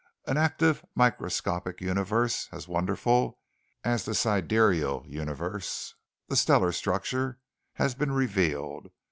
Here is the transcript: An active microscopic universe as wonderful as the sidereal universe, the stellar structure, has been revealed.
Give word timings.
An 0.25 0.35
active 0.35 0.83
microscopic 0.95 1.79
universe 1.79 2.49
as 2.51 2.67
wonderful 2.67 3.37
as 3.83 4.03
the 4.03 4.15
sidereal 4.15 5.03
universe, 5.07 5.93
the 6.27 6.35
stellar 6.35 6.71
structure, 6.71 7.37
has 7.73 7.93
been 7.93 8.11
revealed. 8.11 8.89